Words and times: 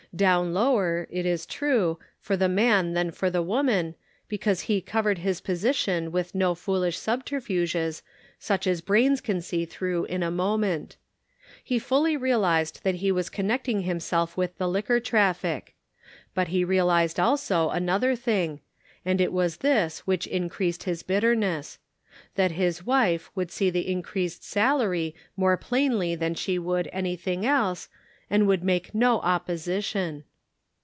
Down 0.13 0.53
lower, 0.53 1.07
it 1.09 1.25
is 1.25 1.45
true, 1.45 1.97
for 2.19 2.35
the 2.35 2.49
man 2.49 2.95
than 2.95 3.11
for 3.11 3.29
the 3.29 3.41
woman, 3.41 3.95
because 4.27 4.61
he 4.67 4.81
covered 4.81 5.19
his 5.19 5.39
position 5.39 6.11
with 6.11 6.35
no 6.35 6.53
foolish 6.53 6.97
subterfuges 6.97 8.03
such 8.37 8.67
as 8.67 8.81
brains 8.81 9.21
can 9.21 9.39
see 9.39 9.63
through 9.63 10.03
in 10.03 10.21
a 10.21 10.29
moment. 10.29 10.97
He 11.63 11.79
fully 11.79 12.17
realized 12.17 12.81
that 12.83 12.95
he 12.95 13.09
was 13.09 13.29
connecting 13.29 13.83
himself 13.83 14.35
with 14.35 14.57
the 14.57 14.67
liquor 14.67 14.99
traffic. 14.99 15.75
But 16.33 16.49
he 16.49 16.65
realized 16.65 17.17
also 17.17 17.69
another 17.69 18.13
thing, 18.13 18.59
and 19.05 19.21
it 19.21 19.31
was 19.31 19.57
this 19.63 19.99
which 20.01 20.27
increased 20.27 20.83
his 20.83 21.03
bitterness: 21.03 21.79
that 22.35 22.51
his 22.51 22.85
wife 22.85 23.31
would 23.33 23.49
see 23.49 23.69
the 23.69 23.89
increased 23.89 24.43
salary 24.43 25.15
more 25.37 25.55
plainly 25.55 26.15
than 26.15 26.35
she 26.35 26.59
would 26.59 26.89
anything 26.91 27.45
else, 27.45 27.87
and 28.33 28.47
would 28.47 28.63
make 28.63 28.95
no 28.95 29.19
op 29.23 29.45
position. 29.45 30.23